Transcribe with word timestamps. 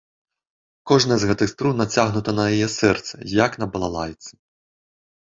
Кожная 0.91 1.17
з 1.25 1.29
гэтых 1.33 1.53
струн 1.53 1.77
нацягнута 1.83 2.37
на 2.41 2.49
яе 2.57 2.67
сэрцы, 2.79 3.15
як 3.45 3.51
на 3.63 3.73
балалайцы. 3.73 4.31